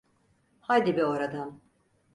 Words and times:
Hadi 0.61 0.91
be 0.97 1.05
oradan! 1.05 1.61